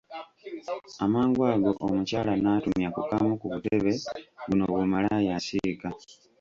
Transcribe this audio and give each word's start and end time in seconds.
Amangu 1.05 1.41
ago 1.53 1.71
omukyala 1.85 2.33
n’atumya 2.41 2.89
ku 2.95 3.01
kamu 3.09 3.33
ku 3.39 3.45
butebe 3.51 3.91
buno 4.45 4.63
bu 4.71 4.77
malaaya 4.93 5.31
asiika. 5.39 5.89